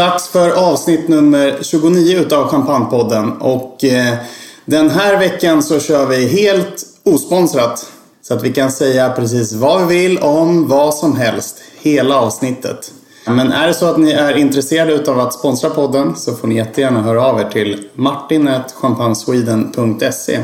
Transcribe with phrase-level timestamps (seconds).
[0.00, 3.32] Dags för avsnitt nummer 29 utav Champagnepodden.
[3.32, 4.14] Och eh,
[4.64, 7.86] den här veckan så kör vi helt osponsrat.
[8.22, 11.62] Så att vi kan säga precis vad vi vill om vad som helst.
[11.80, 12.92] Hela avsnittet.
[13.26, 16.56] Men är det så att ni är intresserade utav att sponsra podden så får ni
[16.56, 20.40] jättegärna höra av er till martin.champagnesweden.se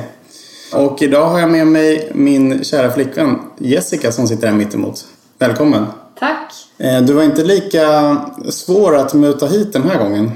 [0.73, 5.05] Och idag har jag med mig min kära flickvän Jessica som sitter här mittemot.
[5.39, 5.87] Välkommen!
[6.19, 6.53] Tack.
[6.79, 8.17] Eh, Du var inte lika
[8.51, 10.31] svår att muta hit den här gången.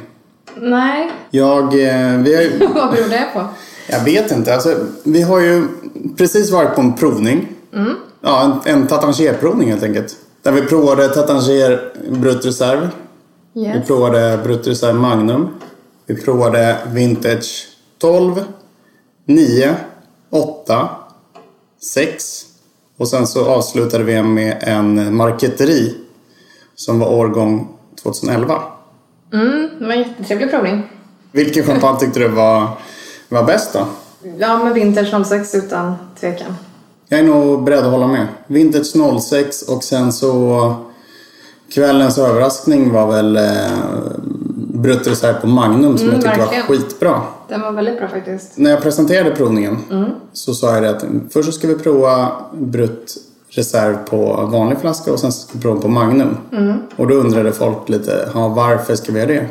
[0.56, 3.44] Nej, Jag, eh, vi har, ju- vad beror det på?
[3.88, 4.54] jag vet inte.
[4.54, 5.64] Alltså, vi har ju
[6.16, 7.48] precis varit på en provning.
[8.20, 10.16] Ja, en, en Tatangier-provning helt enkelt.
[10.42, 12.88] Där vi provade Tatangier Brut Reserve.
[13.52, 13.86] Vi Yes.
[13.86, 15.48] provade Brut Reserve Magnum.
[16.06, 17.66] Vi provade Vintage
[17.98, 18.44] 12,
[19.26, 19.74] 9,
[20.30, 20.88] 8,
[21.82, 22.44] 6.
[23.00, 25.94] Och sen så avslutade vi med en Marqueterie
[26.74, 27.68] som var årgång
[28.02, 28.62] 2011.
[29.78, 30.90] Det var en jättetrevlig provning.
[31.32, 32.68] Vilken champagne tyckte du var,
[33.28, 33.86] var bäst då?
[34.38, 36.56] Ja, med Vintage 06 utan tvekan.
[37.08, 38.26] Jag är nog beredd att hålla med.
[38.46, 40.74] Vintage 06 och sen så
[41.74, 43.38] kvällens överraskning var väl
[44.80, 46.66] eh, Brut Reserve på Magnum som jag tyckte verkligen.
[46.68, 47.20] var skitbra.
[47.48, 48.58] Den var väldigt bra faktiskt.
[48.58, 49.76] När jag presenterade provningen
[50.32, 53.14] så sa jag det att först så ska vi prova Brut
[53.48, 56.36] Reserve på vanlig flaska och sen ska vi prova på Magnum.
[56.96, 59.46] Och då undrade folk lite, ja, varför ska vi göra det?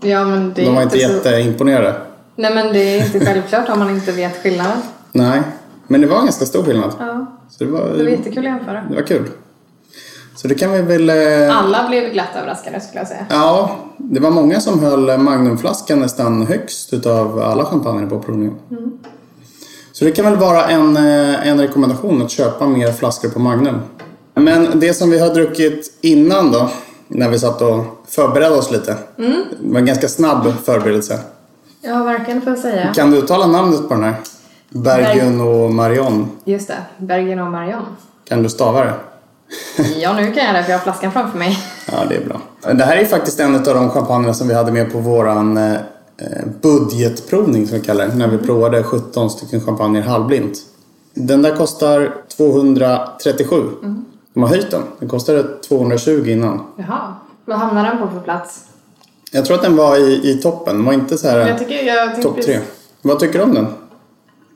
[0.00, 1.12] Ja, men det är De var inte så...
[1.12, 1.94] jätteimponerade.
[2.36, 4.78] Nej, men det är inte självklart om man inte vet skillnaden.
[5.12, 5.42] Nej,
[5.86, 6.92] men det var en ganska stor skillnad.
[6.98, 8.84] Ja, Så det var, det var jättekul att jämföra.
[8.90, 9.28] det var kul.
[10.46, 11.10] Så det kan vi väl...
[11.10, 13.26] eh, Alla blev glatt överraskade skulle jag säga.
[13.30, 18.54] Ja, det var många som höll Magnumflaskan nästan högst utav alla champagner på provningen.
[19.92, 23.80] Så det kan väl vara en, eh, en rekommendation att köpa mer flaskor på Magnum.
[24.34, 26.70] Men det som vi har druckit innan då,
[27.08, 28.96] när vi satt och förberedde oss lite.
[29.16, 31.18] Det var en ganska snabb förberedelse.
[31.80, 32.92] Ja, verkligen får jag säga.
[32.94, 34.14] Kan du uttala namnet på den här?
[34.68, 36.30] Bergen och Marion.
[36.44, 37.82] Just det, Bergen och Marion.
[38.28, 38.92] Kan du stava det?
[40.00, 41.58] Ja, nu kan jag det för jag har flaskan framför mig.
[41.92, 42.40] Ja, det är bra.
[42.72, 45.76] Det här är faktiskt en av de champagnerna som vi hade med på våran eh,
[46.62, 48.14] budgetprovning som vi kallar det.
[48.14, 50.58] När vi provade 17 stycken champagner halvblint.
[51.14, 53.62] Den där kostar 237.
[54.34, 54.82] De har höjt den.
[54.98, 56.62] Den kostade 220 innan.
[56.76, 57.14] Jaha,
[57.44, 58.60] vad hamnar den på för plats?
[59.30, 60.76] Jag tror att den var i, i toppen.
[60.76, 62.58] Den var inte så här Jag jag topp tre.
[63.02, 63.66] Vad tycker du om den?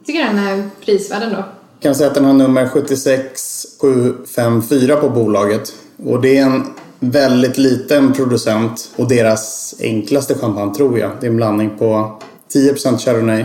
[0.04, 1.44] tycker den är prisvärd ändå.
[1.80, 5.72] Kan säga att den har nummer 76754 på bolaget.
[6.04, 6.66] Och det är en
[7.00, 11.10] väldigt liten producent och deras enklaste champagne tror jag.
[11.20, 12.18] Det är en blandning på
[12.54, 13.44] 10% Chardonnay,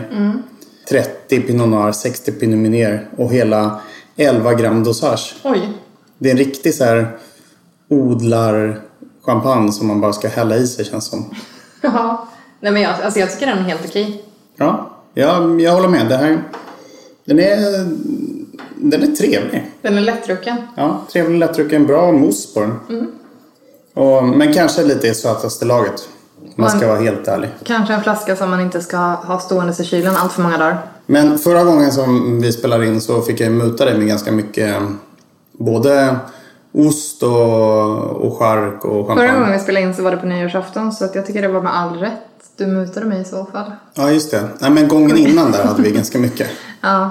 [0.90, 3.82] 30 Pinot Noir, 60 Pinot Meunier och hela
[4.16, 5.36] 11 gram dosage.
[5.44, 5.70] Oj,
[6.18, 7.18] Det är en riktig så här
[7.90, 11.36] odlar-champagne som man bara ska hälla i sig känns som.
[11.82, 12.28] Ja.
[12.60, 14.24] Nej men jag, alltså jag tycker den är helt okej.
[14.58, 16.10] Ja, jag, jag håller med.
[16.10, 16.44] Det här,
[17.25, 17.88] den, är,
[18.75, 19.72] den är trevlig.
[19.81, 20.57] Den är lättdrucken.
[20.75, 23.12] Ja, trevlig, lättdrucken, bra mousse på den.
[23.94, 26.10] Och, men kanske lite i sötaste laget.
[26.56, 27.50] man ska vara helt ärlig.
[27.63, 30.77] Kanske en flaska som man inte ska ha stående i kylen allt för många dagar.
[31.06, 34.75] Men förra gången som vi spelade in så fick jag muta dig med ganska mycket
[35.51, 36.16] både
[36.77, 37.31] ost och,
[38.25, 39.54] och chark och Förra gången champagne.
[39.54, 41.75] vi spelade in så var det på nyårsafton så att jag tycker det var med
[41.75, 42.12] all rätt.
[42.57, 43.72] Du mutade mig i så fall.
[43.94, 44.44] Ja, just det.
[44.60, 46.48] Nej, men gången innan där hade vi ganska mycket.
[46.81, 47.10] Ja.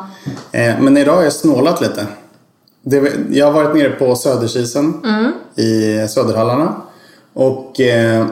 [0.53, 2.07] Eh, men idag har jag snålat lite.
[2.83, 5.03] Det, jag har varit nere på Söderkisen
[5.57, 6.75] i Söderhallarna.
[7.33, 8.27] Och eh,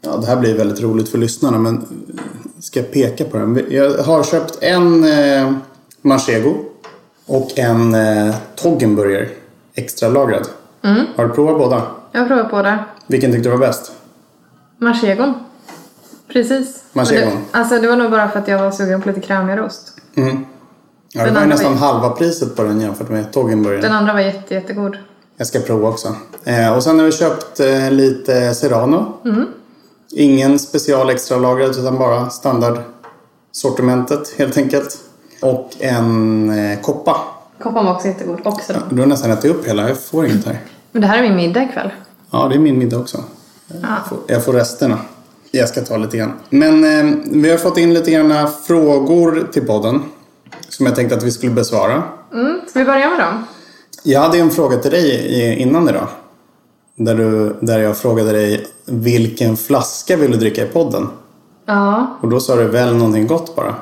[0.00, 1.84] ja, det här blir väldigt roligt för lyssnarna men
[2.60, 3.66] ska jag peka på den?
[3.70, 5.52] Jag har köpt en eh,
[6.02, 6.54] Manchego
[7.26, 9.28] och en eh, Toggenburger
[9.74, 10.48] extra lagrad.
[11.16, 11.82] Har du provat båda?
[12.12, 12.84] Jag har provat båda.
[13.06, 13.92] Vilken tyckte du var bäst?
[14.78, 15.34] Marchegon.
[16.32, 16.82] Precis.
[16.92, 17.30] Marchegon.
[17.32, 19.92] Det, alltså det var nog bara för att jag var sugen på lite krämigare ost.
[21.12, 23.80] Ja, det var ju nästan var- halva priset på den jämfört med Toggenburgern.
[23.80, 24.96] Den andra var jätte, jättegod.
[25.36, 26.14] Jag ska prova också.
[26.44, 29.12] Eh, och sen har vi köpt eh, lite Serrano.
[29.24, 29.46] Mm.
[30.12, 34.98] Ingen special extra lagrad utan bara standardsortimentet helt enkelt.
[35.42, 37.16] Och en eh, koppa.
[37.62, 38.40] Koppan var också jättegod.
[38.44, 38.78] Också då.
[38.90, 40.60] Du har nästan ätit upp hela, jag får inget här.
[40.92, 41.90] Men det här är min middag ikväll.
[42.30, 43.24] Ja, det är min middag också.
[43.66, 43.74] Ja.
[43.82, 44.98] Jag får, jag får resterna.
[45.50, 46.32] Jag ska ta lite grann.
[46.50, 50.02] Men eh, vi har fått in lite grann frågor till podden.
[50.68, 52.02] Som jag tänkte att vi skulle besvara.
[52.32, 52.60] Mm.
[52.68, 53.46] Ska vi börja med dem?
[54.02, 56.06] Jag hade en fråga till dig innan idag.
[56.96, 61.08] Där, du, där jag frågade dig vilken flaska vill du dricka i podden?
[61.66, 62.18] Ja.
[62.20, 63.74] Och då sa du väl någonting gott bara.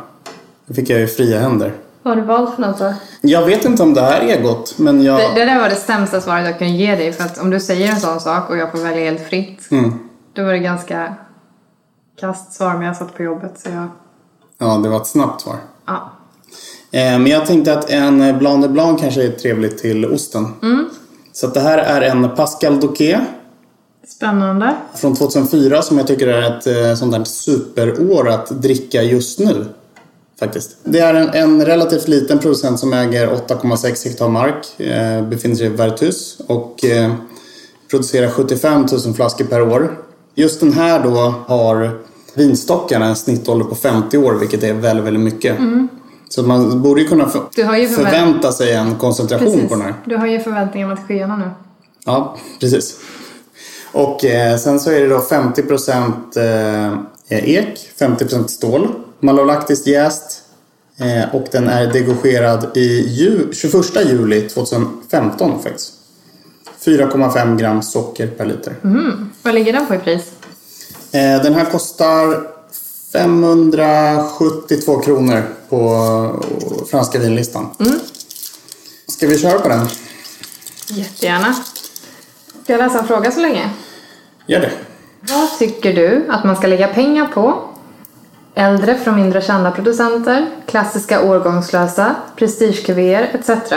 [0.67, 1.73] Då fick jag ju fria händer.
[2.09, 2.95] Vad har du valt för något då?
[3.21, 5.19] Jag vet inte om det här är gott, men jag...
[5.19, 7.13] Det, det där var det sämsta svaret jag kunde ge dig.
[7.13, 9.69] För att om du säger en sån sak och jag får välja helt fritt.
[10.35, 11.15] Då var det ganska
[12.21, 13.89] kast svar men jag satt på jobbet så jag...
[14.59, 15.57] Ja, det var ett snabbt svar.
[15.87, 16.13] Ja.
[16.91, 20.47] Eh, men jag tänkte att en Blanc de Blanc kanske är trevligt till osten.
[21.33, 23.21] Så att det här är en Pascal Doquet
[24.09, 24.77] Spännande.
[24.95, 29.67] från 2004 som jag tycker är ett eh, sånt där superår att dricka just nu.
[30.39, 30.77] Faktiskt.
[30.85, 34.81] Det är en, en relativt liten producent som äger 8,6 hektar mark.
[34.81, 37.13] Eh, befinner sig i Vertus och eh,
[37.91, 39.99] producerar 75 000 flaskor per år.
[40.35, 41.99] Just den här då har
[42.35, 45.57] vinstockarna en snittålder på 50 år vilket är väldigt, väldigt mycket.
[46.29, 49.69] Så man borde ju kunna för, ju förvä- förvänta sig en koncentration Precis.
[49.69, 49.95] på den här.
[50.05, 51.51] Du har ju förväntningar om att skyarna nu.
[52.05, 52.99] Ja, precis.
[53.93, 56.93] Och eh, sen så är det då 50%
[57.29, 58.89] eh, ek, 50% stål.
[59.21, 60.43] Malolaktiskt jäst.
[60.99, 65.93] Eh, och den är degorgerad i ju, 21 juli 2015 faktiskt.
[66.85, 68.75] 4,5 gram socker per liter.
[69.43, 70.33] Vad ligger den på i pris?
[71.13, 72.43] Eh, den här kostar
[73.13, 76.45] 572 kronor på
[76.91, 77.67] franska vinlistan.
[79.07, 79.87] Ska vi köra på den?
[80.89, 81.55] Jättegärna.
[82.65, 83.71] Ska jag läsa en fråga så länge?
[84.47, 84.71] Gör det.
[85.21, 87.68] Vad tycker du att man ska lägga pengar på?
[88.59, 93.73] Äldre från mindre kända producenter, klassiska årgångslösa, prestigekuvéer etc.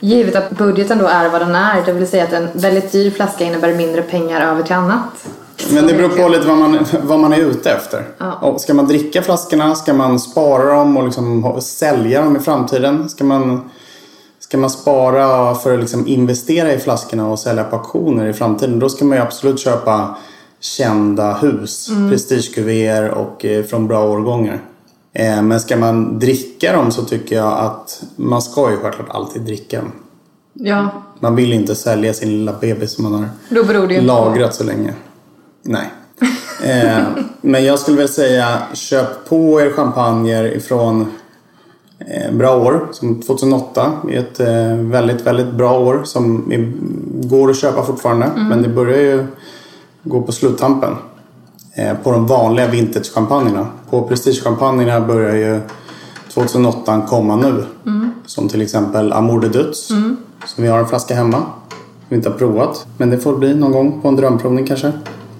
[0.00, 3.10] Givet att budgeten då är vad den är, det vill säga att en väldigt dyr
[3.10, 5.28] flaska innebär mindre pengar över till annat.
[5.72, 8.04] Men det beror på lite vad man, vad man är ute efter.
[8.18, 8.56] Ja.
[8.58, 9.74] Ska man dricka flaskorna?
[9.74, 13.08] Ska man spara dem och liksom sälja dem i framtiden?
[13.08, 13.70] Ska man,
[14.38, 18.78] ska man spara för att liksom investera i flaskorna och sälja på auktioner i framtiden?
[18.78, 20.16] Då ska man ju absolut köpa
[20.60, 22.10] kända hus, Mm.
[22.10, 24.60] prestigekuvéer och eh, från bra årgångar.
[25.12, 29.42] Eh, men ska man dricka dem så tycker jag att man ska ju självklart alltid
[29.42, 29.92] dricka dem.
[30.52, 30.88] Ja,
[31.20, 33.28] Man vill inte sälja sin lilla bebis som man har
[33.88, 34.06] det ju på.
[34.06, 34.94] lagrat så länge.
[35.62, 35.90] Nej.
[36.64, 36.98] Eh,
[37.40, 41.06] men jag skulle väl säga köp på er champagner ifrån
[41.98, 42.88] eh, bra år.
[42.92, 46.72] Som 2008 är ett eh, väldigt, väldigt bra år som är,
[47.28, 48.30] går att köpa fortfarande.
[48.36, 49.26] Men det börjar ju
[50.08, 50.96] gå på sluttampen.
[51.74, 53.66] Eh, på de vanliga vintagechampagnerna.
[53.90, 55.60] På prestigechampagnerna börjar ju
[56.34, 57.64] 2008 komma nu.
[58.26, 59.86] Som till exempel Amour de Dutz.
[59.86, 60.16] Som
[60.56, 61.36] vi har en flaska hemma.
[61.68, 62.86] Som vi inte har provat.
[62.96, 64.92] Men det får bli någon gång på en drömprovning kanske.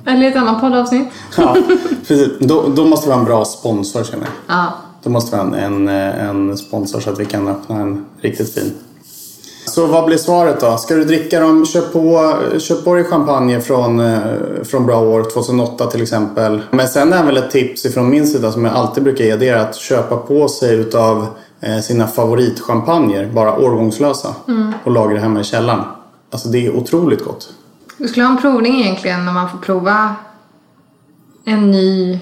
[0.06, 1.08] Eller ett annat poddavsnitt.
[1.37, 1.56] Ja,
[2.06, 2.28] precis.
[2.40, 4.56] Då, då måste vi ha en bra sponsor känner jag.
[4.56, 4.66] Ja.
[5.02, 5.88] Då måste vi ha en, en,
[6.48, 8.72] en sponsor så att vi kan öppna en riktigt fin.
[9.68, 10.76] Så vad blir svaret då?
[10.76, 11.66] Ska du dricka dem?
[11.66, 14.18] Köp på, köp på dig champagne från, eh,
[14.64, 16.62] från bra år, 2008 till exempel.
[16.70, 19.37] Men sen är väl ett tips ifrån min sida som jag alltid brukar ge.
[19.37, 21.26] Det är att köpa på sig utav
[21.60, 24.34] eh, sina favoritchampagner, bara årgångslösa.
[24.84, 25.84] Och lagra hemma i källaren.
[26.30, 27.48] Alltså det är otroligt gott.
[27.96, 30.14] Du skulle ha en provning egentligen när man får prova
[31.44, 32.20] en ny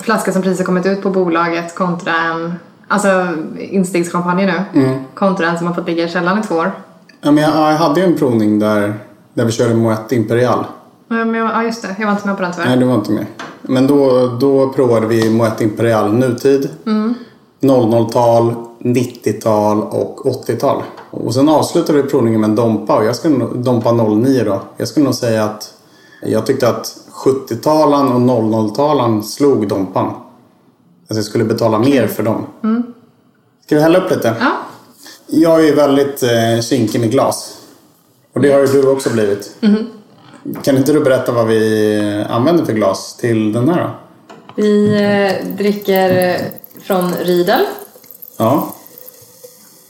[0.00, 2.54] flaska som precis har kommit ut på bolaget kontra en,
[2.88, 3.28] alltså
[3.58, 4.98] instegschampagne nu, Mm.
[5.14, 6.72] kontra en som har fått ligga i källaren i två år.
[7.20, 8.94] Ja, men jag, jag hade ju en provning där,
[9.34, 10.64] där vi körde Moët Imperial.
[11.08, 11.96] Men, men, ja, just det.
[11.98, 12.68] Jag var inte med på den tyvärr.
[12.68, 13.26] Nej, du var inte med.
[13.62, 16.68] Men då, då provade vi Moet Imperial nutid.
[17.60, 20.82] 00-tal, 90-tal och 80-tal.
[21.10, 22.96] Och sen avslutade vi provningen med en Dompa.
[22.96, 24.60] Och jag skulle, Dompa 09 då.
[24.76, 25.74] Jag skulle nog säga att
[26.22, 30.10] jag tyckte att 70-talen och 00-talen slog Dompan.
[31.08, 32.46] Alltså jag skulle betala mer för dem.
[33.66, 34.34] Ska vi hälla upp lite?
[34.40, 34.52] Ja.
[35.26, 37.58] Jag är väldigt eh, kinkig med glas.
[38.32, 39.56] Och det har ju du också blivit.
[40.62, 43.90] Kan inte du berätta vad vi använder för glas till den här då?
[44.62, 46.40] Vi eh, dricker eh,
[46.82, 47.60] från Riedel.
[48.36, 48.74] Ja.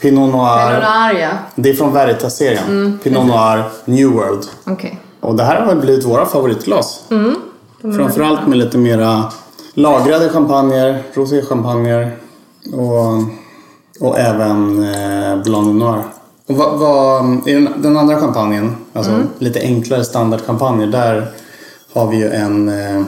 [0.01, 0.69] Pinot Noir.
[0.69, 1.31] Pinot Noir, ja.
[1.55, 2.99] Det är från Veritas-serien.
[3.03, 4.47] Pinot Noir New World.
[4.65, 5.01] Okej.
[5.21, 7.05] Och det här har väl blivit våra favoritglas.
[7.11, 7.37] Mm.
[7.81, 9.33] Framförallt med lite mera
[9.83, 12.17] lagrade champagner, roséchampagner
[12.73, 13.23] och,
[14.09, 16.03] och även eh, Blanc Noir.
[16.47, 19.27] Och vad, vad, I den, den andra champagnen, alltså Mm.
[19.39, 21.27] lite enklare standardchampagner, där
[21.93, 23.03] har vi ju en eh,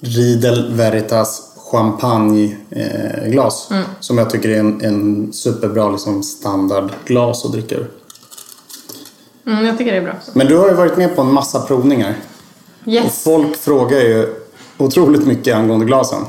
[0.00, 3.70] Riedel Veritas champagneglas.
[3.70, 3.88] Eh, Mm.
[4.00, 7.90] Som jag tycker är en, en superbra liksom, standardglas att dricka ur.
[9.46, 10.30] Mm, jag tycker det är bra också.
[10.34, 12.14] Men du har ju varit med på en massa provningar.
[12.82, 13.24] Och Yes.
[13.24, 14.34] folk frågar ju
[14.78, 16.22] otroligt mycket angående glasen.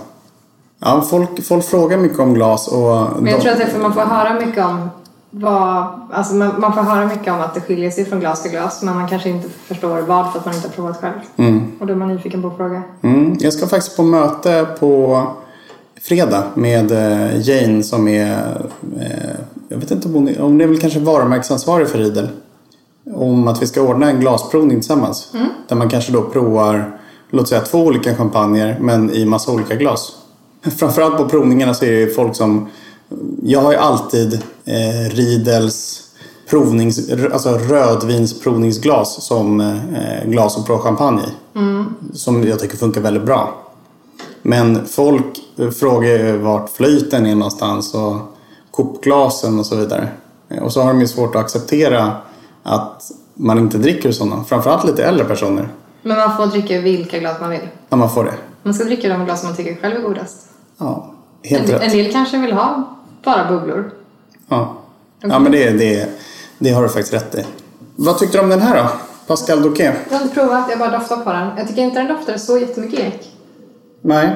[0.80, 3.08] Ja, folk, folk frågar mycket om glas och...
[3.22, 4.90] Men jag tror att det är för man får höra mycket om
[5.30, 8.52] vad, alltså man, man får höra mycket om att det skiljer sig från glas till
[8.52, 11.14] glas men man kanske inte förstår vad för att man inte har provat själv.
[11.80, 12.84] Och då är man nyfiken på att fråga.
[13.02, 15.24] Mm, jag ska faktiskt på möte på
[16.02, 18.62] fredag med eh, Jane som är...
[19.00, 19.36] Eh,
[19.70, 22.28] jag vet inte om hon är, det är väl kanske varumärkesansvarig för Riedel.
[23.14, 25.34] Om att vi ska ordna en glasprovning tillsammans.
[25.68, 26.97] Där man kanske då provar,
[27.30, 30.14] låt säga två olika champagner men i massa olika glas.
[30.78, 32.70] Framförallt på provningarna så är det folk som...
[33.44, 34.34] Jag har ju alltid
[34.66, 36.04] eh, Riedels
[36.50, 41.58] provnings, alltså rödvinsprovningsglas som eh, glas att prova champagne i.
[42.14, 43.64] Som jag tycker funkar väldigt bra.
[44.42, 45.26] Men folk
[45.80, 48.16] frågar ju vart flöjten är någonstans och
[48.72, 50.10] kopglasen och så vidare.
[50.62, 52.12] Och så har de ju svårt att acceptera
[52.64, 54.44] att man inte dricker sådana.
[54.44, 55.70] Framförallt lite äldre personer.
[56.02, 57.68] Men man får dricka vilka glas man vill.
[57.90, 58.34] När man får det.
[58.64, 60.48] Man ska dricka de glas man tycker själv är godast.
[60.78, 61.14] Ja,
[61.44, 61.92] helt En, en rätt.
[61.92, 63.92] del kanske vill ha bara bubblor.
[64.48, 64.78] Ja,
[65.22, 66.10] ja men det, det,
[66.60, 67.46] det har du faktiskt rätt i.
[67.96, 68.90] Vad tyckte du om den här då?
[69.28, 69.96] Pascal Doquet?
[70.10, 71.50] Jag har inte provat, jag bara doftar på den.
[71.58, 73.32] Jag tycker inte den doftar så jättemycket ek.
[74.02, 74.36] Nej.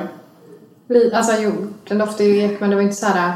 [1.14, 1.52] Alltså jo,
[1.88, 3.34] den doftar ju ek men det var inte så här äh,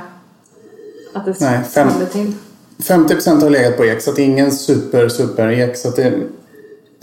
[1.13, 2.33] att det Nej, fem- till.
[2.77, 5.77] 50% har legat på ek så det är ingen super super ek.
[5.77, 6.13] Så att det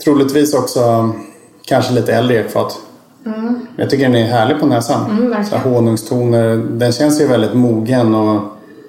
[0.03, 1.13] troligtvis också
[1.65, 2.79] kanske lite äldre ekfat.
[3.75, 5.11] Jag tycker den är härlig på näsan.
[5.11, 6.57] Mm, så honungstoner.
[6.57, 8.41] Den känns ju väldigt mogen och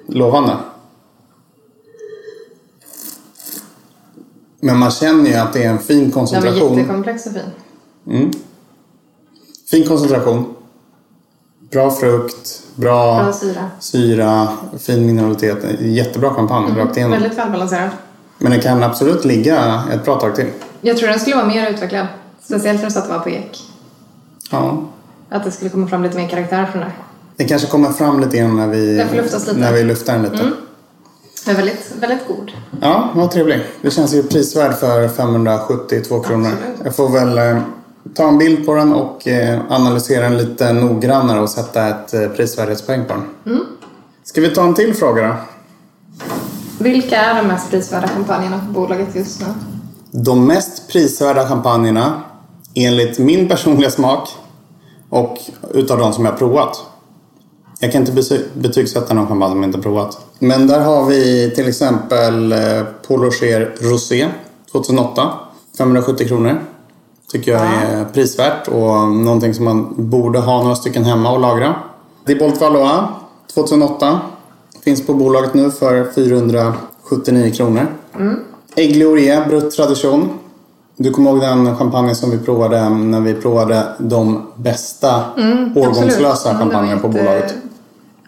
[0.07, 0.57] lovande.
[4.59, 6.77] Men man känner ju att det är en fin Den var koncentration.
[6.77, 8.31] jättekomplex och fin.
[9.71, 10.45] Fin koncentration.
[11.71, 12.61] Bra frukt.
[12.75, 13.69] Bra, Bra syra.
[13.79, 14.47] syra.
[14.79, 15.57] Fin mineralitet.
[15.79, 17.11] Jättebra champagne rakt igenom.
[17.19, 17.89] Väldigt välbalanserad.
[18.37, 20.45] Men den kan absolut ligga ett bra tag till.
[20.85, 22.07] Jag tror den skulle vara mer utvecklad.
[22.41, 23.59] Speciellt när du sa att det var på ek.
[24.51, 24.83] Ja.
[25.29, 26.91] Att det skulle komma fram lite mer karaktär från det.
[27.35, 29.53] Det kanske kommer fram lite grann när vi, Den lite.
[29.53, 30.51] när vi luftar den lite.
[31.45, 32.51] Men väldigt, väldigt god.
[32.81, 33.65] Ja, vad trevlig.
[33.81, 36.49] Det känns ju prisvärd för 572 kronor.
[36.51, 36.79] Absolut.
[36.83, 37.61] Jag får väl eh,
[38.13, 42.27] ta en bild på den och eh, analysera den lite noggrannare och sätta ett eh,
[42.27, 43.53] prisvärdighetspoäng på den.
[43.55, 43.65] Mm.
[44.23, 45.35] Ska vi ta en till fråga då?
[46.83, 49.47] Vilka är de mest prisvärda kampanjerna på bolaget just nu?
[50.23, 52.21] De mest prisvärda champagnerna
[52.73, 54.29] enligt min personliga smak
[55.09, 55.37] och
[55.73, 56.83] utav de som jag provat.
[57.79, 60.17] Jag kan inte bety- betygsätta någon champagne som jag inte provat.
[60.39, 62.57] Men där har vi till exempel eh,
[63.07, 64.27] Paul Rocher Rosé
[64.71, 65.29] 2008.
[65.77, 66.61] 570 kronor.
[67.31, 71.75] Tycker jag är prisvärt och någonting som man borde ha några stycken hemma och lagra.
[72.25, 73.01] Dibolt Valois
[73.53, 74.19] 2008.
[74.83, 77.87] Finns på bolaget nu för 479 kronor.
[78.13, 80.29] Aigle Laurier, Brut Tradition.
[80.97, 85.23] Du kommer ihåg den champagne som vi provade när vi provade de bästa
[85.75, 87.55] årgångslösa champagnerna på bolaget.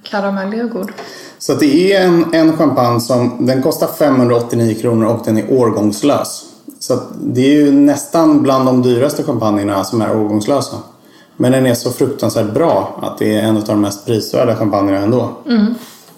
[0.04, 0.92] Karamellig och god.
[1.40, 6.44] Så det är en, en champagne som den kostar 589 kronor och den är årgångslös.
[6.80, 10.78] Så det är ju nästan bland de dyraste champagnerna som är årgångslösa.
[11.38, 14.98] Men den är så fruktansvärt bra att det är en av de mest prisvärda champagnerna
[14.98, 15.30] ändå.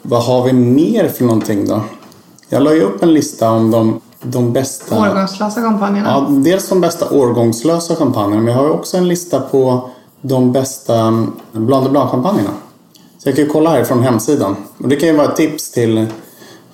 [0.01, 1.81] Vad har vi mer för någonting då?
[2.49, 4.99] Jag la ju upp en lista om de, de bästa...
[4.99, 6.09] Årgångslösa kampanjerna.
[6.09, 9.89] Ja, dels de bästa årgångslösa champagnerna men jag har också en lista på
[10.21, 12.49] de bästa Blanc de Blanc-champagnerna.
[13.17, 14.55] Så jag kan ju kolla här från hemsidan.
[14.77, 16.07] Och det kan ju vara ett tips till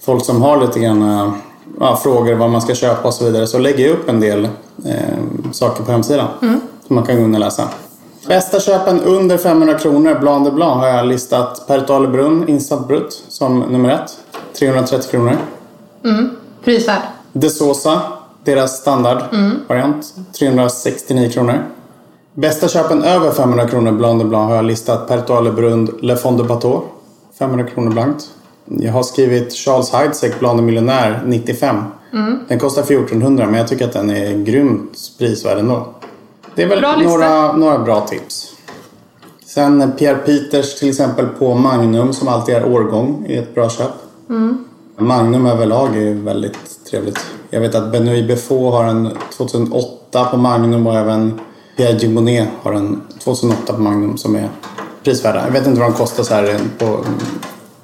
[0.02, 1.34] folk som har lite grann eh,
[1.80, 4.46] ja, frågor vad man ska köpa och så vidare så lägger jag upp en del
[4.86, 6.28] eh, saker på hemsidan.
[6.88, 7.70] Som man kan gå in och läsa.
[8.28, 13.24] Bästa köpen under 500 kronor, Blanc de Blanc, har jag listat Pertuale Brunn Instant Brut
[13.28, 14.18] som nummer ett.
[14.60, 15.38] 330 kronor.
[16.64, 17.02] Prisvärd.
[17.38, 18.02] De Sosa,
[18.44, 21.66] deras standardvariant, 369 kronor.
[22.34, 26.38] Bästa köpen över 500 kronor Blanc de Blanc har jag listat Pertuale Brund Le Fond
[26.38, 26.82] de Bateau,
[27.40, 28.30] 500 kronor blankt.
[28.66, 31.84] Jag har skrivit Charles Heidsieck Blanc de Millionär 95.
[32.48, 35.88] Den kostar 1400 men jag tycker att den är grymt prisvärd ändå.
[36.56, 38.54] Det är väl Bra några, några bra tips.
[39.46, 43.92] Sen Pierre Peters till exempel på Magnum som alltid är årgång är ett bra köp.
[44.98, 47.20] Magnum överlag är väldigt trevligt.
[47.50, 51.40] Jag vet att Benoît Befaux har en 2008 på Magnum och även
[51.78, 54.50] Pierre Gimbonet har en 2008 på Magnum som är
[55.04, 55.46] prisvärda.
[55.46, 57.00] Jag vet inte vad de kostar så här på,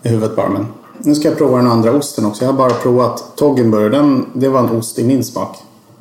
[0.03, 0.67] i huvudet bara men.
[0.97, 2.43] Nu ska jag prova den andra osten också.
[2.45, 3.91] Jag har bara provat Toggenburg.
[3.91, 5.57] Den, det var en ost i min smak.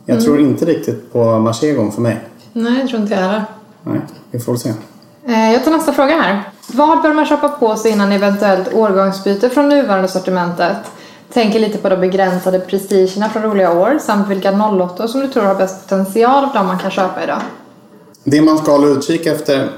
[0.06, 2.20] Jag tror inte riktigt på Marchegon för mig.
[2.52, 3.44] Nej, jag tror inte jag heller.
[3.82, 4.68] Nej, vi får se.
[5.26, 6.42] Eh, Jag tar nästa fråga här.
[6.72, 10.76] Vad bör man köpa på sig innan eventuellt årgångsbyte från nuvarande sortimentet?
[11.32, 15.42] Tänker lite på de begränsade prestigerna från roliga år samt vilka 08 som du tror
[15.42, 17.42] har bäst potential av de man kan köpa idag.
[18.24, 19.70] Det man ska hålla utkik efter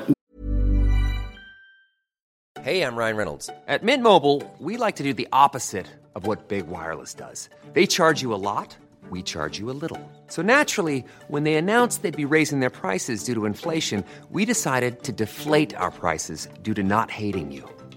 [2.64, 3.50] Hey, I'm Ryan Reynolds.
[3.66, 7.50] At Mint Mobile, we like to do the opposite of what Big Wireless does.
[7.74, 8.76] They charge you a lot,
[9.10, 9.98] we charge you a little.
[10.28, 15.02] So naturally, when they announced they'd be raising their prices due to inflation, we decided
[15.02, 17.68] to deflate our prices due to not hating you.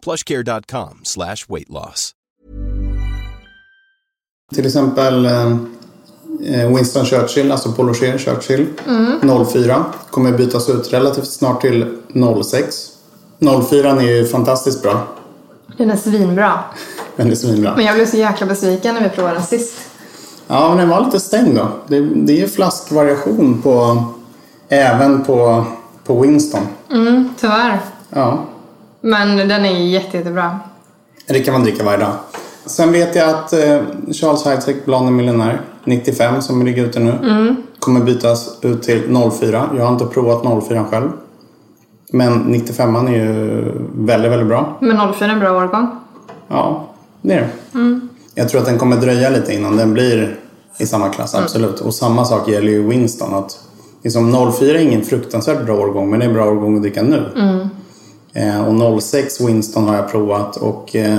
[0.00, 2.14] plushcare.com slash weight loss.
[4.54, 5.56] Till exempel eh,
[6.76, 8.66] Winston Churchill, alltså Paul Rocher Churchill,
[9.52, 9.84] 04.
[10.10, 11.98] Kommer bytas ut relativt snart till
[12.44, 12.90] 06.
[13.68, 15.06] 04 är ju fantastiskt bra.
[15.76, 16.58] Den är svinbra.
[17.16, 17.76] Den är svinbra.
[17.76, 19.74] Men jag blev så jäkla besviken när vi provade den sist.
[20.46, 21.68] Ja, men den var lite stängd då.
[21.86, 24.04] Det, det är ju flaskvariation på
[24.68, 25.64] även på,
[26.04, 26.62] på Winston.
[26.90, 27.80] Mm, tyvärr.
[28.10, 28.44] Ja,
[29.00, 30.58] Men den är jätte, jättebra.
[31.26, 32.12] det kan man dricka varje dag.
[32.66, 33.80] Sen vet jag att eh,
[34.12, 37.56] Charles Heidsieck Blond är miljonär 95 som ligger ute nu.
[37.78, 39.70] Kommer bytas ut till 04.
[39.76, 41.08] Jag har inte provat 04 själv.
[42.12, 43.62] Men 95 är ju
[43.94, 44.78] väldigt, väldigt bra.
[44.80, 45.86] Men 04 är en bra årgång.
[46.48, 46.86] Ja,
[47.22, 47.40] det är
[47.72, 48.00] det.
[48.34, 50.36] Jag tror att den kommer dröja lite innan den blir
[50.78, 51.80] i samma klass, absolut.
[51.80, 53.34] Och samma sak gäller ju Winston.
[53.34, 53.58] Att
[54.02, 57.02] liksom 04 är ingen fruktansvärt bra årgång, men det är en bra årgång att dricka
[57.02, 57.32] nu.
[57.36, 57.66] Eh,
[58.68, 61.18] och 06 Winston har jag provat och eh,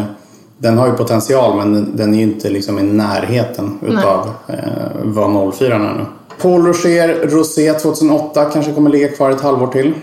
[0.58, 4.58] den har ju potential men den, är ju inte liksom i närheten utav eh,
[5.04, 6.06] vad 04 är nu.
[6.42, 9.94] Paul Rocher Rosé 2008 kanske kommer ligga kvar ett halvår till.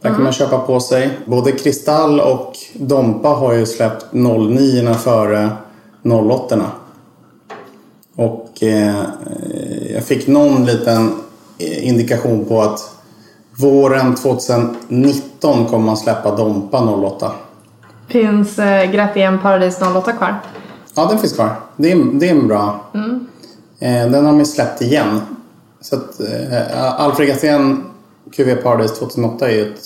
[0.00, 1.10] Där kan man köpa på sig.
[1.26, 5.50] Både Kristall och Dompa har ju släppt 09 före
[6.02, 6.60] 08
[8.16, 9.02] Och eh,
[9.94, 11.12] jag fick någon liten
[11.58, 12.95] eh, indikation på att
[13.58, 17.32] våren 2019 kommer man släppa Dompa 08.
[18.08, 20.40] Finns eh, Grappien Paradis 08 kvar?
[20.94, 21.50] Ja, den finns kvar.
[21.76, 22.80] Det är, det är en bra.
[23.78, 25.20] Eh, den har man släppt igen.
[25.80, 27.84] Så att eh, Alfred Gassén
[28.36, 29.80] QV Paradise 2008 är ju ett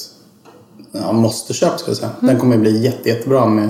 [0.93, 2.11] ja, måste-köp skulle jag säga.
[2.21, 3.69] Den kommer bli jätte, jättebra med,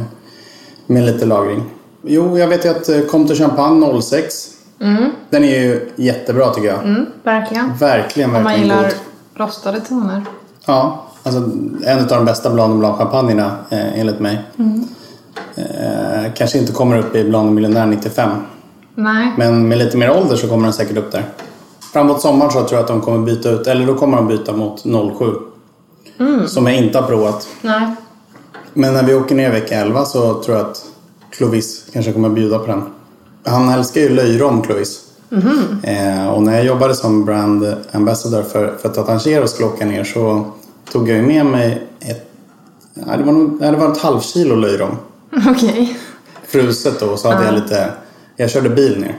[0.87, 1.63] med lite lagring.
[2.03, 4.47] Jo, jag vet ju att eh, Comte Champagne 06.
[5.31, 6.79] Den är ju jättebra tycker jag.
[6.79, 7.77] Mm, verkligen.
[7.77, 8.95] Verkligen, Om man verkligen gillar god.
[9.41, 10.25] Rostade toner.
[10.67, 11.41] Ja, alltså
[11.85, 14.41] en av de bästa Blanc Blanc champagnerna eh, enligt mig.
[15.55, 18.31] Eh, kanske inte kommer upp i Blanc Millionär 95.
[18.95, 19.33] Nej.
[19.37, 21.25] Men med lite mer ålder så kommer den säkert upp där.
[21.93, 24.53] Framåt sommaren så tror jag att de kommer byta ut, eller då kommer de byta
[24.53, 26.47] mot 07.
[26.47, 27.49] Som jag inte har provat.
[27.63, 27.95] Nej.
[28.75, 30.85] Men när vi åker ner vecka 11 så tror jag att
[31.31, 32.83] Clovis kanske kommer bjuda på den.
[33.45, 35.10] Han älskar ju löjrom Clovis.
[35.83, 40.05] Eh, och när jag jobbade som brand ambassador för, för Tatangero och skulle åka ner
[40.05, 40.51] så
[40.93, 42.31] tog jag med mig ett,
[42.95, 44.97] det var, nog, det var ett halvkilo löjrom.
[45.49, 45.99] Okej.
[46.47, 47.93] Fruset då och så hade jag lite,
[48.37, 49.17] jag körde bil ner.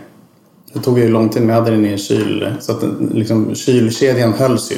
[0.73, 4.33] Det tog ju lång tid men jag hade den i kyl, så att liksom, kylkedjan
[4.33, 4.77] hölls ju.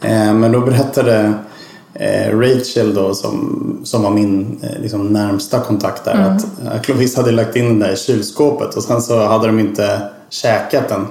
[0.00, 1.34] Eh, men då berättade
[2.32, 7.30] Rachel då som, som var min eh, liksom, närmsta kontakt där att eh, Clovis hade
[7.30, 11.06] lagt in den där i kylskåpet och sen så hade de inte käkat den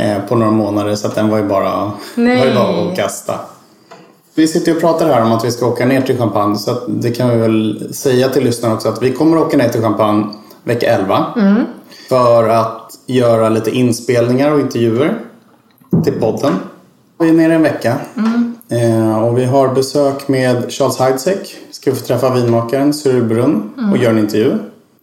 [0.00, 2.38] eh, på några månader så att den var ju bara, Nej.
[2.38, 3.40] var ju bara att kasta.
[4.34, 6.82] Vi sitter och pratar här om att vi ska åka ner till Champagne så att
[6.88, 9.80] det kan vi väl säga till lyssnarna också att vi kommer att åka ner till
[9.82, 10.26] Champagne
[10.64, 11.26] vecka 11
[12.08, 15.18] för att göra lite inspelningar och intervjuer
[16.04, 16.52] till podden.
[17.18, 17.96] Vi är nere en vecka
[18.74, 21.56] eh, och vi har besök med Charles Heidsieck.
[21.70, 24.58] Ska vi få träffa vinmakaren Cyril Brunn och göra en intervju.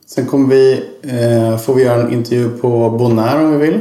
[0.06, 3.80] Sen kommer vi, eh, får vi göra en intervju på Bonaire om vi vill.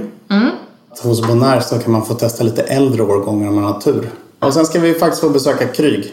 [1.03, 4.11] Hos Bonaire så kan man få testa lite äldre årgångar om man har tur.
[4.38, 6.12] Och sen ska vi faktiskt få besöka Kryg.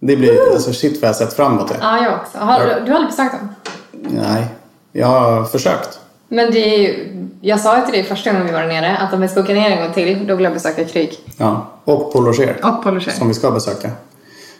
[0.00, 1.76] Det blir, alltså shit vad jag sett fram emot det.
[1.80, 2.38] Ja, jag också.
[2.38, 3.48] Har, du, du har aldrig besökt dem?
[3.92, 4.46] Nej,
[4.92, 5.98] jag har försökt.
[6.34, 7.08] Men det är ju,
[7.40, 9.40] jag sa ju till dig första gången vi var där nere att om vi ska
[9.40, 11.18] åka ner en gång till, då vill jag besöka Kryg.
[11.36, 12.56] Ja, och Paul Roger.
[12.62, 13.10] Och Paul Roger.
[13.12, 13.90] Som vi ska besöka.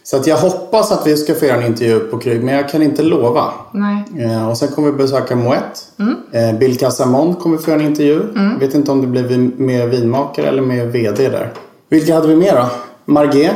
[0.04, 2.68] Så att jag hoppas att vi ska få göra en intervju på Kryg, men jag
[2.68, 3.52] kan inte lova.
[3.72, 4.24] Nej.
[4.24, 5.88] Eh, och sen kommer vi besöka Moet.
[6.32, 8.20] Eh, Bill Casamon kommer få göra en intervju.
[8.60, 11.52] Vet inte om det blir vi- med vinmakare eller med VD där.
[11.88, 12.66] Vilka hade vi mer då?
[13.04, 13.50] Margé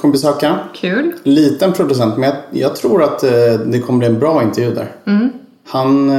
[0.00, 0.58] kommer besöka.
[0.74, 1.12] Kul.
[1.22, 3.30] Liten producent, men jag, jag tror att eh,
[3.66, 4.92] det kommer bli en bra intervju där.
[5.68, 6.10] Han...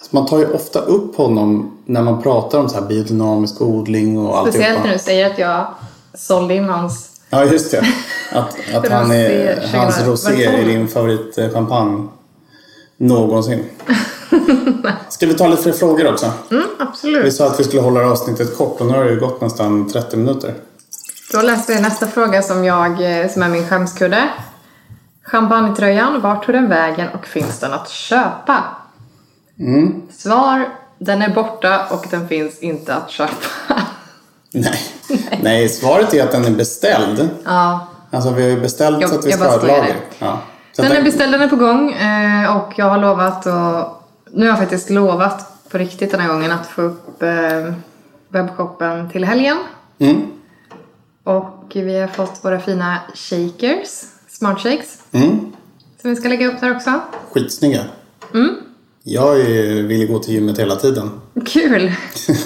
[0.00, 4.18] Alltså man tar ju ofta upp honom när man pratar om så här biodynamisk odling
[4.18, 4.86] och Speciellt alltihopa.
[4.86, 5.66] när du säger att jag
[6.14, 7.10] sålde in hans...
[7.30, 7.84] Ja, just det.
[8.32, 12.08] Att, att han är, hans rosé är din favoritchampagne
[12.96, 13.64] någonsin.
[15.08, 16.26] Ska vi ta lite fler frågor också?
[16.50, 17.34] Mm, Vi absolut.
[17.34, 20.16] sa att vi skulle hålla avsnittet kort och nu har det ju gått nästan 30
[20.16, 20.54] minuter.
[21.32, 24.28] Då läser jag nästa fråga som, jag, eh, som är min skämskudde.
[25.24, 28.64] Champagnetröjan, vart tog den vägen och finns den att köpa?
[30.16, 30.68] Svar,
[30.98, 33.34] den är borta och den finns inte att köpa.
[34.52, 34.80] Nej.
[35.42, 37.28] Nej, svaret är att den är beställd.
[37.44, 39.96] ja, Alltså vi har ju beställt Jag- så att vi ska ha ett lager.
[40.18, 40.38] Ja.
[40.72, 44.40] Så den är beställd, den är på gång eh, och jag har lovat och nu
[44.44, 47.72] har jag faktiskt lovat på riktigt den här gången att få upp eh,
[48.28, 49.56] webbshoppen till helgen.
[49.98, 50.22] Mm.
[51.24, 53.88] Och vi har fått våra fina shakers,
[54.28, 55.52] smart shakes, Mm.
[56.00, 57.00] som vi ska lägga upp där också.
[57.32, 57.80] Skitsnygga.
[58.34, 58.56] Mm.
[59.12, 59.44] Jag är
[59.92, 61.10] ju gå till gymmet hela tiden.
[61.46, 61.92] Kul!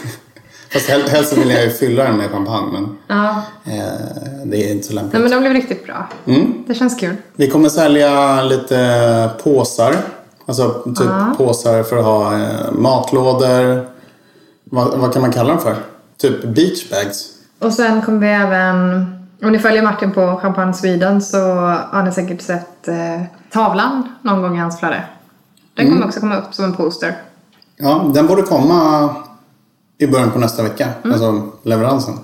[0.72, 3.42] Fast hel- helst vill jag ju fylla den med champagne men Ja.
[3.64, 5.12] eh, det är inte så lämpligt.
[5.12, 6.09] Nej men de blev riktigt bra.
[6.27, 6.64] Mm.
[6.66, 7.16] Det känns kul.
[7.37, 9.96] Vi kommer sälja lite påsar.
[10.46, 13.88] Alltså typ påsar för att ha eh, matlådor.
[14.64, 15.77] Vad, vad kan man kalla dem för?
[16.18, 17.29] Typ beachbags.
[17.59, 19.05] Och sen kommer vi även,
[19.42, 21.38] om ni följer Martin på Champagne Sweden så
[21.90, 23.22] har ni säkert sett eh,
[23.53, 25.05] tavlan någon gång i hans flöde.
[25.74, 27.14] Den kommer också komma upp som en poster.
[27.76, 29.08] Ja, den borde komma
[29.98, 30.88] i början på nästa vecka.
[31.04, 32.14] Alltså leveransen.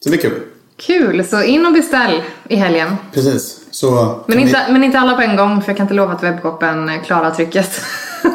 [0.00, 0.42] Så det blir kul.
[0.76, 1.24] Kul!
[1.24, 2.96] Så in och beställ i helgen.
[3.12, 3.60] Precis.
[3.70, 6.22] Så Men inte, men inte alla på en gång för jag kan inte lova att
[6.22, 7.80] webbshoppen eh, klarar trycket.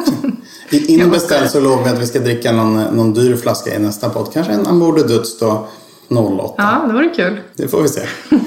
[0.70, 3.74] vi, in och beställ så lovar vi att vi ska dricka någon, någon dyr flaska
[3.74, 4.32] i nästa podd.
[4.32, 5.68] Kanske en Amore Duts då
[6.08, 6.54] 08.
[6.56, 7.40] ja, det vore kul.
[7.56, 8.00] Det får vi se.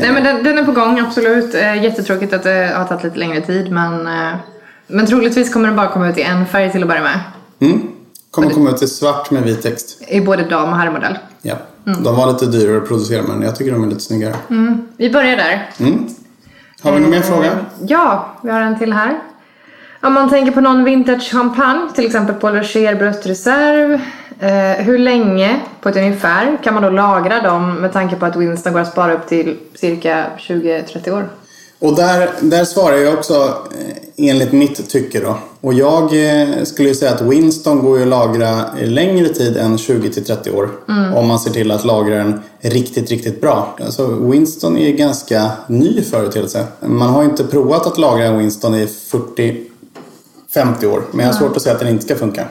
[0.00, 1.54] Nej men den, den är på gång, absolut.
[1.54, 4.34] Eh, Jättetråkigt att det har tagit lite längre tid men, eh,
[4.92, 7.20] men troligtvis kommer den bara komma ut i en färg till att börja med.
[7.60, 7.88] Mm.
[8.30, 10.02] Kommer komma ut i svart med vit text.
[10.08, 11.18] I både dam och herrmodell.
[11.42, 11.54] Ja.
[11.84, 14.34] De var lite dyrare att producera men jag tycker de är lite snyggare.
[14.96, 15.70] Vi börjar där.
[16.82, 17.50] Har vi någon mer fråga?
[17.86, 19.18] Ja, vi har en till här.
[20.00, 24.00] Om man tänker på någon vintage champagne, till exempel Paul Rocher Brut Reserve.
[24.40, 28.36] Eh, hur länge, på ett ungefär, kan man då lagra dem med tanke på att
[28.36, 31.28] Winston går att spara upp till cirka 20-30 år?
[31.82, 35.38] Och där, där svarar jag också eh, enligt mitt tycke då.
[35.60, 40.54] Och jag eh, skulle säga att Winston går ju att lagra längre tid än 20-30
[40.54, 40.70] år.
[41.16, 43.76] Om man ser till att lagra den riktigt, riktigt bra.
[43.84, 46.66] Alltså Winston är ju ganska ny företeelse.
[46.80, 49.66] Man har ju inte provat att lagra en Winston i 40-50
[50.86, 51.02] år.
[51.10, 52.48] Men jag har svårt att säga att den inte ska funka.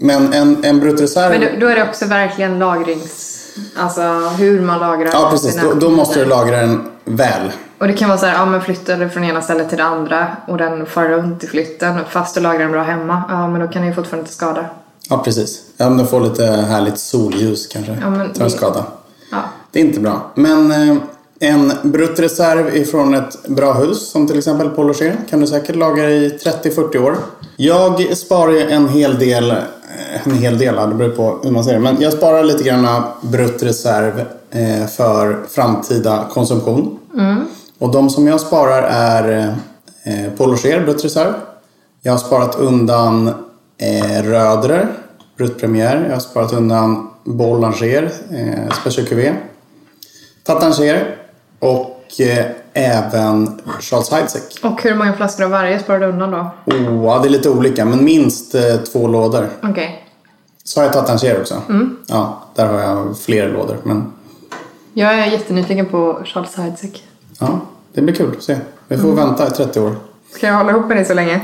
[0.00, 1.38] Men en, en Brut Reserve...
[1.38, 3.34] Men då, då är det också verkligen lagrings...
[3.76, 4.02] Alltså
[4.38, 7.50] hur man lagrar Ja precis, då, då måste du lagra den väl.
[7.78, 9.84] Och det kan vara så här, ja men flyttar du från ena stället till det
[9.84, 13.22] andra och den far runt i flytten fast du lagrar den bra hemma.
[13.28, 14.64] Ja men då kan den ju fortfarande inte skada.
[15.10, 15.62] Ja precis.
[15.76, 17.98] Ja, om du får lite härligt solljus kanske.
[18.02, 18.84] Ja, men tar en det- skada.
[19.32, 19.38] Ja.
[19.70, 20.30] Det är inte bra.
[20.34, 20.96] Men eh,
[21.40, 26.38] En bruttreserv ifrån ett bra hus som till exempel Polocher kan du säkert lagra i
[26.62, 27.16] 30-40 år.
[27.56, 29.56] Jag sparar ju en hel del, eh,
[30.24, 34.20] en hel del, det beror på hur man säger men jag sparar lite grann bruttreserv
[34.50, 36.98] eh, för framtida konsumtion.
[37.78, 39.54] Och de som jag sparar är
[40.04, 41.32] eh, Polocher bruttreserv.
[42.02, 43.28] Jag har sparat undan
[43.78, 44.88] eh, Rödrer
[45.36, 46.04] bruttpremiär.
[46.06, 49.34] Jag har sparat undan Boulanger eh, Special Cuvée.
[50.44, 51.16] Tattanger
[51.58, 54.64] och eh, även Charles Heidsieck.
[54.64, 56.50] Och hur många flaskor av varje sparar du undan då?
[56.74, 59.48] Oh, ja, det är lite olika, men minst eh, två lådor.
[59.62, 60.04] Okej.
[60.64, 61.62] Så har jag Tattanger också.
[62.06, 63.76] Ja, där har jag fler lådor.
[63.82, 64.12] Men
[64.94, 67.07] Jag är jättenyfiken på Charles Heidsieck.
[67.38, 67.60] Ja,
[67.92, 68.56] det blir kul att se.
[68.88, 69.96] Vi får vänta i 30 år.
[70.34, 71.40] Ska jag hålla ihop med dig så länge?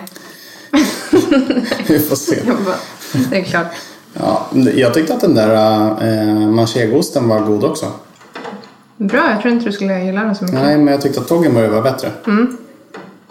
[1.87, 2.43] Vi får se.
[2.47, 2.77] Bara,
[3.31, 3.67] det är klart.
[4.13, 5.55] Ja, jag tyckte att den där
[6.03, 7.87] eh, manchegoosten var god också.
[8.97, 10.61] Bra, jag tror inte du skulle gilla den så mycket.
[10.61, 12.11] Nej, men jag tyckte att Toggenburg var bättre.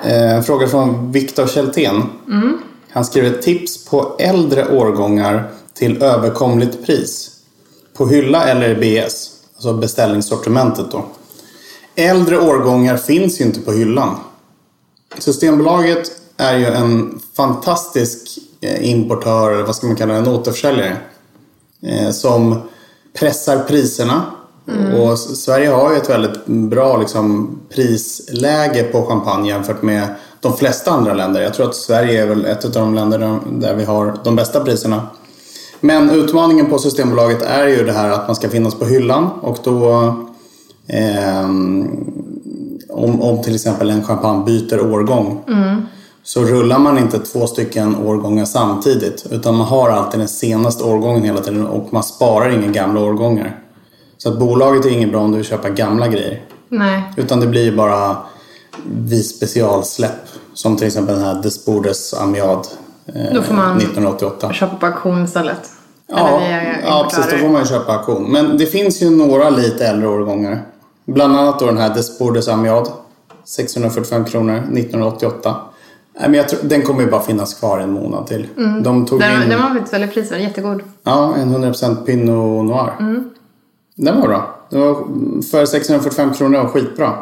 [0.03, 2.03] Eh, en fråga från Viktor Kältén.
[2.89, 7.31] Han skriver tips på äldre årgångar till överkomligt pris.
[7.97, 9.29] På hylla eller BS.
[9.55, 11.05] Alltså beställningssortimentet då.
[11.95, 14.15] Äldre årgångar finns ju inte på hyllan.
[15.17, 20.97] Systembolaget är ju en fantastisk eh, importör, eller vad ska man kalla det, en återförsäljare.
[21.83, 22.55] Eh, som
[23.19, 24.21] pressar priserna.
[24.97, 30.07] Och S- Sverige har ju ett väldigt bra liksom, prisläge på champagne jämfört med
[30.39, 31.41] de flesta andra länder.
[31.41, 34.59] Jag tror att Sverige är väl ett av de länder där vi har de bästa
[34.63, 35.07] priserna.
[35.79, 39.57] Men utmaningen på Systembolaget är ju det här att man ska finnas på hyllan och
[39.63, 40.15] då
[40.87, 41.87] ehm,
[42.89, 45.43] om, om till exempel en champagne byter årgång
[46.23, 51.23] så rullar man inte två stycken årgångar samtidigt utan man har alltid den senaste årgången
[51.23, 53.59] hela tiden och man sparar inga gamla årgångar.
[54.17, 56.41] Så att bolaget är inget bra om du vill köpa gamla grejer.
[56.69, 57.03] Nej.
[57.17, 58.17] Utan det blir bara
[58.85, 60.27] vid specialsläpp.
[60.53, 62.67] Som till exempel den här Desbordes Amiad
[63.05, 64.53] eh, Då får man 1988.
[64.53, 65.69] Köpa på auktion istället.
[66.07, 66.41] Ja,
[66.83, 67.31] ja, precis.
[67.31, 68.31] Då får man ju köpa auktion.
[68.31, 70.61] Men det finns ju några lite äldre årgångar.
[71.05, 72.87] Bland annat då den här Desbordes Amiad.
[73.45, 75.55] 645 kronor 1988.
[76.19, 78.47] Nej, men jag tror, den kommer ju bara finnas kvar en månad till.
[78.83, 80.81] De tog Den, in den var faktiskt väldigt prisvärd, jättegod.
[81.03, 83.23] ja, en 100% Pinot Noir.
[83.95, 84.55] Den var bra.
[84.69, 84.93] Det var
[85.51, 87.13] för 645 kronor och skitbra.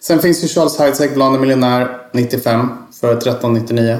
[0.00, 2.68] Sen finns ju Charles Heidsieck Blonde Miljonär 95
[3.00, 3.98] för 1399.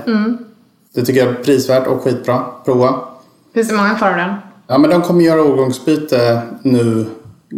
[0.94, 2.44] Det tycker jag är prisvärt och skitbra.
[2.64, 2.94] Prova.
[3.54, 4.34] Finns det många kvar av den?
[4.66, 7.06] Ja, men de kommer göra årgångsbyte nu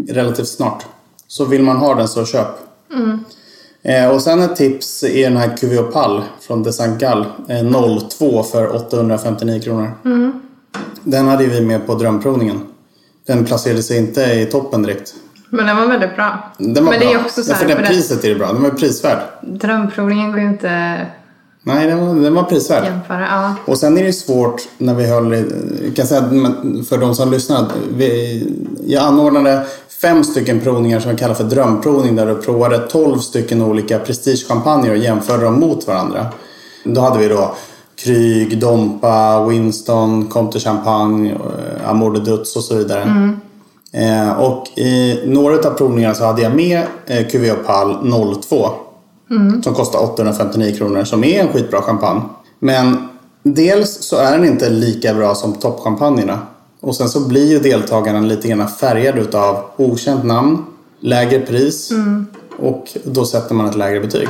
[0.08, 0.86] relativt snart.
[1.36, 2.46] Så vill man ha den så köp.
[3.82, 7.26] Eh, och sen ett tips är den här Cuvée Opal från de Saint Gall.
[7.48, 9.90] Eh, 02 för 859 kronor.
[11.04, 12.60] Den hade vi med på drömprovningen.
[13.26, 15.14] Den placerade sig inte i toppen direkt.
[15.50, 16.52] Men den var väldigt bra.
[16.58, 17.08] Den var Men bra.
[17.08, 18.52] det är också så ja, här, för det för den- priset är det bra.
[18.52, 19.18] Den var prisvärd.
[19.42, 21.06] Drömprovningen går ju inte
[21.66, 22.84] Nej, den var, den var prisvärd.
[22.84, 23.26] jämföra.
[23.30, 23.54] Ja.
[23.66, 25.32] Och sen är det svårt när vi höll,
[25.84, 26.22] jag kan säga
[26.88, 27.66] för de som lyssnar,
[27.96, 28.46] vi,
[28.86, 29.66] jag anordnade
[30.04, 34.90] fem stycken provningar som vi kallar för drömprovning där du provade 12 stycken olika prestigechampagner
[34.90, 36.26] och jämförde dem mot varandra.
[36.84, 37.54] Då hade vi då
[37.96, 43.32] Kryg, Dompa, Winston, Comte Champagne, eh, Amour de Dutz och så vidare.
[43.92, 48.12] Eh, och i några av provningarna så hade jag med eh, Cuvée Opal
[48.48, 48.70] 02.
[49.62, 51.04] Som kostar 859 kronor.
[51.04, 52.22] Som är en skitbra champagne.
[52.58, 53.08] Men
[53.42, 56.38] dels så är den inte lika bra som toppchampagnerna.
[56.84, 60.64] Och sen så blir ju deltagarna lite grann färgade utav okänt namn,
[61.00, 61.92] lägre pris
[62.58, 64.28] och då sätter man ett lägre betyg.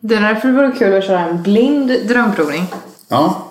[0.00, 2.64] Det är därför det vore kul att köra en blind drömprovning.
[3.08, 3.46] Ja.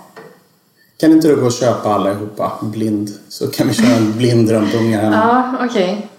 [0.98, 3.10] Kan inte du gå och köpa allihopa blind?
[3.30, 5.16] Så kan vi köra en blind drömprovning här hemma.
[5.16, 6.10] Ja, okej.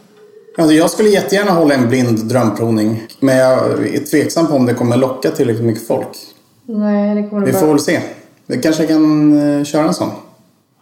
[0.59, 3.03] Alltså jag skulle jättegärna hålla en blind drömprovning.
[3.21, 6.09] Men jag är tveksam på om det kommer locka tillräckligt mycket folk.
[6.67, 8.01] Nej, det kommer Vi nog får väl se.
[8.47, 10.11] Vi kanske kan eh, köra en sån.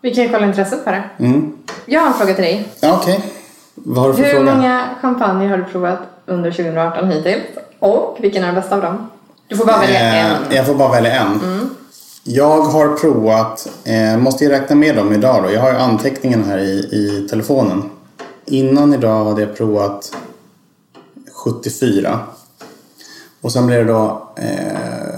[0.05, 1.05] Vi kan ju kolla intresset på det.
[1.19, 1.53] Mm.
[1.87, 2.69] Jag har en fråga till dig.
[2.81, 3.25] Ja, okej.
[3.75, 4.55] Vad har du för Hur fråga?
[4.55, 7.43] många champagne har du provat under 2018 hittills?
[7.79, 9.11] Och vilken är den bästa av dem?
[9.49, 10.37] Du får bara välja Eh, en.
[10.51, 11.41] Jag får bara välja en.
[12.25, 15.51] Jag har provat, eh, måste ju räkna med dem idag då.
[15.53, 17.91] Jag har ju anteckningen här i, i telefonen.
[18.47, 20.17] Innan idag hade jag provat
[21.45, 22.19] 74.
[23.41, 25.14] Och sen blev det då eh,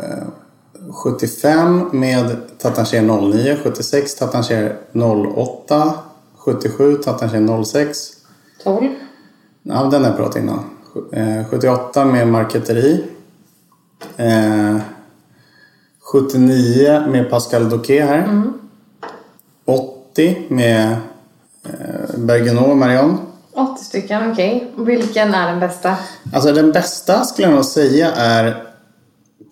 [1.02, 5.92] 75 med Tatancher 09, 76 Tatancher 08,
[6.36, 7.98] 77 Tatancher 06.
[8.64, 8.94] 12.
[9.62, 10.64] Ja, den har jag provat innan.
[11.12, 13.00] Eh, 78 med Marqueterie.
[14.16, 14.76] Eh,
[16.12, 18.42] 79 med Pascal Doquet här.
[19.64, 20.96] 80 med
[21.64, 23.18] eh, Bergenot Marion.
[23.52, 24.72] 80 stycken, okej.
[24.76, 25.96] Vilken är den bästa?
[26.32, 28.65] Alltså den bästa skulle jag nog säga är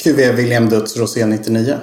[0.02, 1.78] QV William Dutz Rosé 99.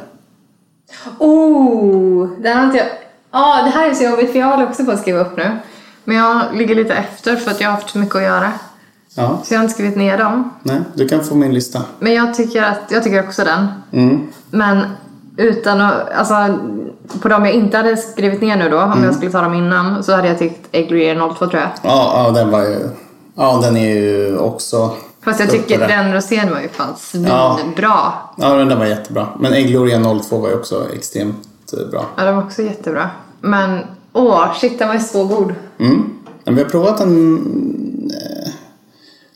[1.20, 2.88] Oh, den har inte jag...
[3.32, 5.58] Ja, det här är så jobbigt för jag håller också på att skriva upp nu.
[6.04, 8.52] Men jag ligger lite efter för att jag har haft så mycket att göra.
[9.16, 10.54] Ja, Så jag har inte skrivit ner dem.
[10.64, 11.82] nej, du kan få min lista.
[12.00, 13.68] Men jag tycker, att, jag tycker också den.
[13.92, 14.28] Mm.
[14.50, 14.86] Men
[15.38, 16.60] utan att, alltså
[17.22, 20.04] på de jag inte hade skrivit ner nu då, om jag skulle ta dem innan,
[20.04, 21.70] så hade jag tyckt Egg 02 tror jag.
[21.84, 22.90] Ja, ja, den var ju...
[23.36, 24.92] Ja, den är ju också...
[25.24, 26.96] Fast jag tycker den rosén var ju fan
[27.28, 27.58] Ja.
[27.62, 27.94] svinbra.
[28.38, 29.28] Ja, den där var jättebra.
[29.40, 32.06] Men Ägg Gloria 02 var ju också extremt eh, bra.
[32.18, 33.10] Ja, den var också jättebra.
[33.42, 33.80] Men
[34.14, 35.54] åh, shit den var ju så god.
[35.80, 36.10] Mm.
[36.44, 37.36] Men vi har provat en...
[38.12, 38.52] eh,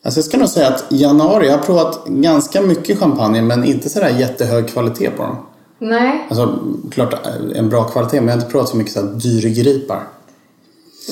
[0.04, 3.90] Alltså jag ska nog säga att januari, jag har provat ganska mycket champagne men inte
[3.90, 5.38] sådär jättehög kvalitet på dem.
[5.80, 6.60] Nej, Alltså
[6.92, 10.00] klart eh, en bra kvalitet men jag har inte provat så mycket sådär dyrgripar.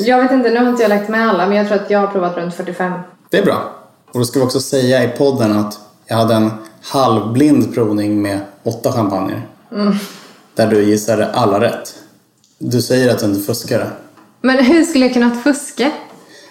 [0.05, 1.99] jag vet inte, nu har inte jag lagt med alla, men jag tror att jag
[1.99, 2.91] har provat runt 45.
[3.29, 3.63] Det är bra.
[4.13, 8.39] Och då ska vi också säga i podden att jag hade en halvblind provning med
[8.63, 9.47] åtta champagner.
[10.55, 11.95] Där du gissade alla rätt.
[12.59, 13.87] Du säger att du inte fuskade.
[14.41, 15.91] Men hur skulle jag kunnat fuska?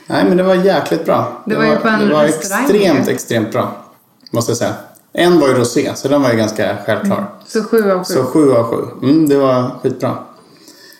[0.06, 1.42] Nej men det var jäkligt bra.
[1.46, 3.84] Det var ju på en Det var extremt, extremt bra.
[4.30, 4.74] Måste jag säga.
[5.12, 7.26] En var ju rosé, så den var ju ganska självklar.
[7.46, 8.14] Så sju av sju.
[8.14, 8.86] Så sju av sju.
[9.02, 10.18] Mm, det var skitbra.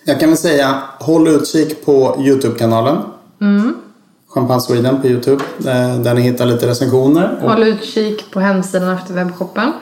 [0.05, 2.96] Jag kan väl säga, håll utkik på YouTube-kanalen.
[3.40, 3.75] Mm.
[4.35, 5.45] Champagne Sweden på YouTube.
[5.59, 7.38] eh, Där ni hittar lite recensioner.
[7.42, 9.73] Och, Håll utkik på hemsidan efter webbshoppen.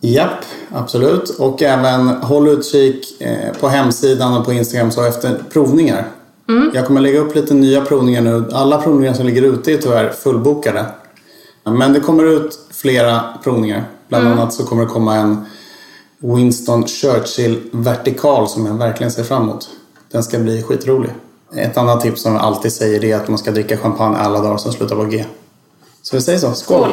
[0.00, 1.30] Japp, absolut.
[1.38, 6.04] Och även håll utkik eh, på hemsidan och på Instagram så efter provningar.
[6.74, 8.44] Jag kommer lägga upp lite nya provningar nu.
[8.52, 10.86] Alla provningar som ligger ute är tyvärr fullbokade.
[11.64, 13.84] Men det kommer ut flera provningar.
[14.08, 15.44] Bland annat så kommer det komma en
[16.18, 19.68] Winston Churchill vertikal som jag verkligen ser fram emot.
[20.12, 21.10] Den ska bli skitrolig.
[21.56, 24.40] Ett annat tips som jag alltid säger det är att man ska dricka champagne alla
[24.40, 25.24] dagar som slutar på G.
[26.02, 26.52] Så vi säger så.
[26.52, 26.80] Skål!
[26.80, 26.92] Skål.